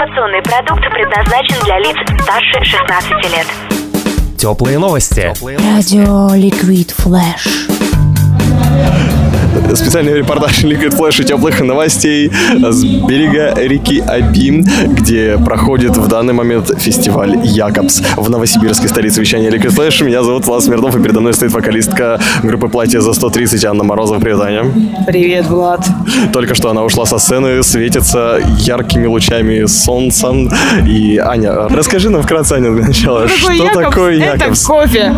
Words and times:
Информационный 0.00 0.40
продукт 0.40 0.82
предназначен 0.94 1.62
для 1.62 1.78
лиц 1.78 1.94
старше 2.22 2.64
16 2.64 3.10
лет. 3.36 3.46
Теплые 4.38 4.78
новости. 4.78 5.34
Радио 5.42 6.34
Liquid 6.34 6.90
Flash. 6.92 7.69
Специальный 9.74 10.14
репортаж 10.14 10.64
Liquid 10.64 10.90
Flash 10.96 11.22
и 11.22 11.24
теплых 11.24 11.60
новостей 11.60 12.30
с 12.30 12.84
берега 12.84 13.54
реки 13.56 14.00
Оби, 14.00 14.64
где 14.86 15.38
проходит 15.38 15.96
в 15.96 16.08
данный 16.08 16.32
момент 16.32 16.70
фестиваль 16.78 17.36
Jacobs 17.44 18.02
в 18.16 18.28
новосибирской 18.28 18.88
столице 18.88 19.20
вещания 19.20 19.50
Liquid 19.50 19.70
Flash. 19.74 20.04
Меня 20.04 20.22
зовут 20.22 20.44
Влад 20.46 20.64
Смирнов, 20.64 20.96
и 20.96 21.02
передо 21.02 21.20
мной 21.20 21.34
стоит 21.34 21.52
вокалистка 21.52 22.20
группы 22.42 22.68
«Платье 22.68 23.00
за 23.00 23.10
130» 23.10 23.64
Анна 23.66 23.84
Морозова. 23.84 24.18
Привет, 24.18 24.40
Аня. 24.40 24.64
Привет, 25.06 25.46
Влад. 25.46 25.86
Только 26.32 26.54
что 26.54 26.70
она 26.70 26.82
ушла 26.82 27.06
со 27.06 27.18
сцены, 27.18 27.62
светится 27.62 28.38
яркими 28.58 29.06
лучами 29.06 29.66
солнца. 29.66 30.32
И, 30.86 31.18
Аня, 31.18 31.68
расскажи 31.68 32.10
нам 32.10 32.22
вкратце, 32.22 32.54
Аня, 32.54 32.70
для 32.72 32.86
начала, 32.86 33.28
что 33.28 33.52
Якобс? 33.52 33.84
такое 33.84 34.16
Это 34.20 34.36
Якобс? 34.44 34.64
кофе. 34.66 35.12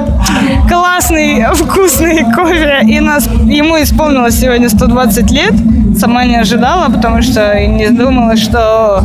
Классный, 0.69 1.45
вкусный 1.55 2.25
кофе. 2.35 2.81
И 2.87 3.01
нас, 3.01 3.27
ему 3.45 3.81
исполнилось 3.83 4.42
сегодня 4.43 4.69
120 4.69 5.31
лет. 5.31 5.55
Сама 5.97 6.25
не 6.25 6.35
ожидала, 6.35 6.93
потому 6.93 7.23
что 7.23 7.65
не 7.65 7.91
думала, 7.91 8.37
что 8.37 9.01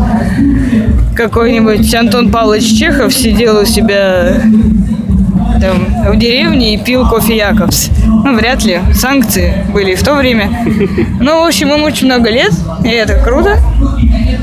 какой-нибудь 1.15 1.93
Антон 1.93 2.31
Павлович 2.31 2.79
Чехов 2.79 3.13
сидел 3.13 3.59
у 3.59 3.65
себя 3.65 4.33
там, 5.61 6.11
в 6.11 6.17
деревне 6.17 6.73
и 6.73 6.77
пил 6.83 7.07
кофе 7.07 7.37
Якобс. 7.37 7.91
Ну, 8.03 8.35
вряд 8.35 8.63
ли. 8.63 8.79
Санкции 8.95 9.63
были 9.71 9.93
в 9.93 10.03
то 10.03 10.15
время. 10.15 10.49
Ну, 11.19 11.43
в 11.43 11.45
общем, 11.45 11.71
им 11.71 11.83
очень 11.83 12.07
много 12.07 12.31
лет, 12.31 12.53
и 12.83 12.89
это 12.89 13.13
круто. 13.23 13.59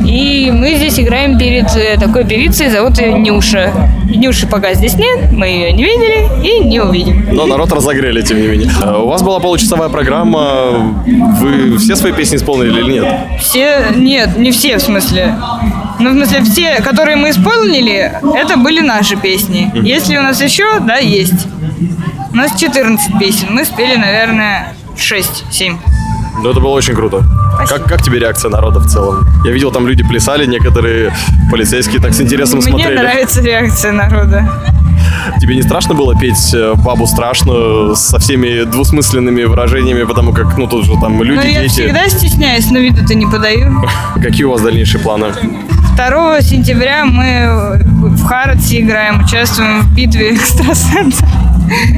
И 0.06 0.33
мы 0.54 0.74
здесь 0.74 0.98
играем 0.98 1.38
перед 1.38 1.74
э, 1.76 1.98
такой 1.98 2.24
певицей, 2.24 2.70
зовут 2.70 2.98
ее 2.98 3.18
Нюша. 3.18 3.72
Нюши 4.04 4.46
пока 4.46 4.74
здесь 4.74 4.94
нет, 4.94 5.32
мы 5.32 5.46
ее 5.46 5.72
не 5.72 5.84
видели 5.84 6.28
и 6.42 6.64
не 6.64 6.80
увидим. 6.80 7.26
Но 7.32 7.46
народ 7.46 7.72
разогрели, 7.72 8.22
тем 8.22 8.40
не 8.40 8.46
менее. 8.46 8.70
А 8.82 8.98
У 8.98 9.08
вас 9.08 9.22
была 9.22 9.40
получасовая 9.40 9.88
программа. 9.88 10.94
Вы 11.04 11.76
все 11.78 11.96
свои 11.96 12.12
песни 12.12 12.36
исполнили 12.36 12.80
или 12.80 12.92
нет? 12.92 13.06
Все, 13.40 13.86
нет, 13.94 14.36
не 14.38 14.52
все 14.52 14.78
в 14.78 14.80
смысле. 14.80 15.34
Ну, 15.98 16.10
в 16.10 16.14
смысле, 16.14 16.42
все, 16.42 16.80
которые 16.82 17.16
мы 17.16 17.30
исполнили, 17.30 18.12
это 18.34 18.56
были 18.56 18.80
наши 18.80 19.16
песни. 19.16 19.70
Если 19.74 20.16
у 20.16 20.22
нас 20.22 20.40
еще, 20.42 20.80
да, 20.80 20.96
есть. 20.96 21.46
У 22.32 22.36
нас 22.36 22.58
14 22.58 23.18
песен. 23.18 23.48
Мы 23.50 23.64
спели, 23.64 23.96
наверное, 23.96 24.74
6-7. 24.96 25.76
Ну, 26.42 26.50
это 26.50 26.60
было 26.60 26.70
очень 26.70 26.94
круто. 26.94 27.22
Как, 27.68 27.84
как 27.84 28.02
тебе 28.02 28.18
реакция 28.18 28.50
народа 28.50 28.80
в 28.80 28.86
целом? 28.86 29.26
Я 29.44 29.52
видел, 29.52 29.70
там 29.70 29.86
люди 29.86 30.02
плясали, 30.02 30.46
некоторые 30.46 31.12
полицейские 31.50 32.00
так 32.00 32.12
с 32.12 32.20
интересом 32.20 32.58
Мне 32.58 32.68
смотрели. 32.68 32.98
нравится 32.98 33.40
реакция 33.40 33.92
народа. 33.92 34.48
Тебе 35.40 35.54
не 35.54 35.62
страшно 35.62 35.94
было 35.94 36.18
петь 36.18 36.52
э, 36.52 36.74
«Бабу 36.76 37.06
страшную» 37.06 37.94
со 37.96 38.18
всеми 38.18 38.64
двусмысленными 38.64 39.44
выражениями, 39.44 40.02
потому 40.04 40.32
как, 40.32 40.58
ну, 40.58 40.66
тут 40.66 40.84
же 40.84 40.92
там 41.00 41.22
люди, 41.22 41.38
Ну, 41.38 41.44
я 41.46 41.60
дети. 41.62 41.70
всегда 41.70 42.08
стесняюсь, 42.08 42.70
но 42.70 42.78
виду-то 42.78 43.14
не 43.14 43.26
подаю. 43.26 43.82
Какие 44.22 44.44
у 44.44 44.50
вас 44.50 44.60
дальнейшие 44.60 45.00
планы? 45.02 45.28
2 45.96 46.40
сентября 46.42 47.04
мы 47.04 47.78
в 48.08 48.24
Харатсе 48.24 48.80
играем, 48.80 49.22
участвуем 49.24 49.82
в 49.82 49.94
битве 49.94 50.30
экстрасенсов. 50.34 51.28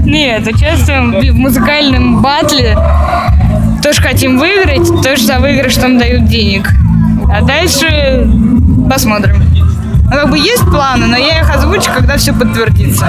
Нет, 0.04 0.46
участвуем 0.46 1.12
в 1.18 1.34
музыкальном 1.34 2.22
батле. 2.22 2.76
Тоже 3.82 4.00
хотим 4.02 4.38
выиграть, 4.38 4.86
тоже 5.02 5.22
за 5.22 5.38
выигрыш 5.38 5.76
нам 5.76 5.98
дают 5.98 6.26
денег. 6.28 6.68
А 7.32 7.42
дальше 7.42 8.28
посмотрим. 8.90 9.36
Ну, 10.08 10.12
как 10.12 10.30
бы 10.30 10.38
есть 10.38 10.62
планы, 10.62 11.06
но 11.06 11.16
я 11.16 11.40
их 11.40 11.50
озвучу, 11.52 11.90
когда 11.92 12.16
все 12.16 12.32
подтвердится. 12.32 13.06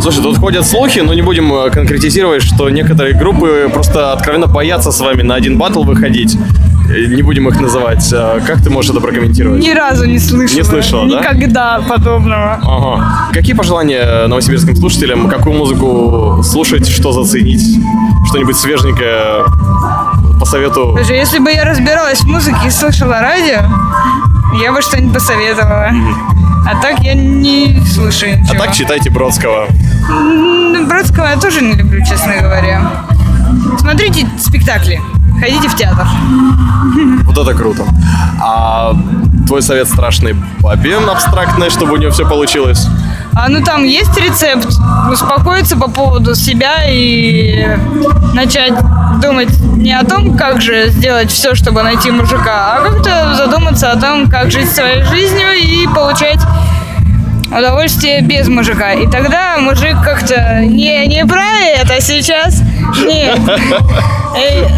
Слушай, 0.00 0.22
тут 0.22 0.38
ходят 0.38 0.66
слухи, 0.66 1.00
но 1.00 1.12
не 1.12 1.20
будем 1.20 1.52
э, 1.52 1.68
конкретизировать, 1.70 2.42
что 2.42 2.70
некоторые 2.70 3.14
группы 3.14 3.68
просто 3.70 4.12
откровенно 4.14 4.46
боятся 4.46 4.90
с 4.90 4.98
вами 5.00 5.20
на 5.20 5.34
один 5.34 5.58
батл 5.58 5.82
выходить. 5.82 6.38
Э, 6.88 7.04
Не 7.14 7.20
будем 7.20 7.46
их 7.48 7.60
называть. 7.60 8.10
А 8.14 8.40
Как 8.40 8.62
ты 8.62 8.70
можешь 8.70 8.90
это 8.90 9.00
прокомментировать? 9.02 9.62
Ни 9.62 9.72
разу 9.72 10.06
не 10.06 10.18
слышала. 10.18 10.56
Не 10.56 10.64
слышала, 10.64 11.10
да? 11.10 11.18
Никогда 11.20 11.80
подобного. 11.86 12.58
Ага. 12.62 13.28
Какие 13.34 13.54
пожелания 13.54 14.26
новосибирским 14.26 14.74
слушателям? 14.76 15.28
Какую 15.28 15.54
музыку 15.58 16.42
слушать, 16.42 16.88
что 16.88 17.12
заценить? 17.12 17.78
Что-нибудь 18.30 18.56
свеженькое 18.56 19.44
по 20.50 20.56
совету? 20.56 20.92
Слушай, 20.96 21.18
если 21.18 21.38
бы 21.38 21.50
я 21.52 21.64
разбиралась 21.64 22.20
в 22.20 22.26
музыке 22.26 22.58
и 22.66 22.70
слышала 22.70 23.20
радио, 23.20 23.62
я 24.60 24.72
бы 24.72 24.82
что-нибудь 24.82 25.14
посоветовала. 25.14 25.90
А 26.66 26.74
так 26.82 26.98
я 27.00 27.14
не 27.14 27.80
слушаю 27.86 28.34
А 28.34 28.36
ничего. 28.36 28.64
так 28.64 28.74
читайте 28.74 29.10
Бродского. 29.10 29.66
М, 30.10 30.88
Бродского 30.88 31.26
я 31.26 31.36
тоже 31.36 31.62
не 31.62 31.74
люблю, 31.74 32.04
честно 32.04 32.34
говоря. 32.40 32.82
Смотрите 33.78 34.26
спектакли, 34.38 35.00
ходите 35.40 35.68
в 35.68 35.76
театр. 35.76 36.06
Вот 37.24 37.38
это 37.38 37.54
круто. 37.54 37.84
А 38.42 38.92
твой 39.46 39.62
совет 39.62 39.88
страшный 39.88 40.34
бабе 40.60 40.96
абстрактный, 40.98 41.70
чтобы 41.70 41.92
у 41.92 41.96
нее 41.96 42.10
все 42.10 42.28
получилось? 42.28 42.86
А 43.34 43.48
ну 43.48 43.62
там 43.62 43.84
есть 43.84 44.16
рецепт. 44.18 44.68
Успокоиться 45.10 45.76
по 45.76 45.88
поводу 45.90 46.34
себя 46.34 46.84
и 46.88 47.76
начать 48.34 48.74
думать 49.20 49.50
не 49.76 49.92
о 49.92 50.04
том, 50.04 50.36
как 50.36 50.60
же 50.60 50.88
сделать 50.88 51.30
все, 51.30 51.54
чтобы 51.54 51.82
найти 51.82 52.10
мужика, 52.10 52.76
а 52.76 52.80
как-то 52.80 53.34
задуматься 53.36 53.92
о 53.92 54.00
том, 54.00 54.28
как 54.28 54.50
жить 54.50 54.70
своей 54.70 55.02
жизнью 55.04 55.52
и 55.52 55.86
получать 55.88 56.40
удовольствие 57.50 58.22
без 58.22 58.48
мужика. 58.48 58.92
И 58.92 59.06
тогда 59.06 59.58
мужик 59.58 59.96
как-то 60.04 60.60
не, 60.64 61.06
не 61.06 61.26
про 61.26 61.44
это 61.76 62.00
сейчас. 62.00 62.60
Нет. 63.04 63.38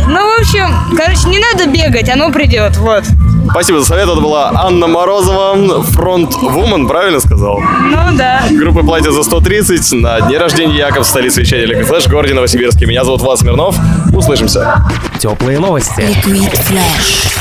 Ну, 0.08 0.36
в 0.36 0.40
общем, 0.40 0.96
короче, 0.96 1.28
не 1.28 1.38
надо 1.38 1.70
бегать, 1.70 2.08
оно 2.08 2.30
придет. 2.30 2.76
Вот. 2.78 3.04
Спасибо 3.50 3.80
за 3.80 3.86
совет. 3.86 4.08
Это 4.08 4.20
была 4.20 4.52
Анна 4.54 4.86
Морозова, 4.86 5.82
frontwoman, 5.82 6.86
правильно 6.86 7.20
сказал? 7.20 7.60
Ну 7.60 8.16
да. 8.16 8.42
Группы 8.50 8.82
«Платье 8.82 9.10
за 9.12 9.20
130» 9.20 9.96
на 9.96 10.20
дне 10.20 10.38
рождения 10.38 10.76
Яков 10.76 11.06
в 11.06 11.08
столице 11.08 11.40
вещания 11.40 11.66
Liquid 11.66 11.86
Flash, 11.86 12.08
городе 12.08 12.34
Новосибирске. 12.34 12.86
Меня 12.86 13.04
зовут 13.04 13.20
Влад 13.20 13.38
Смирнов. 13.38 13.76
Услышимся. 14.12 14.82
Теплые 15.18 15.58
новости. 15.58 16.00
Liquid 16.00 16.54
Flash. 16.54 17.32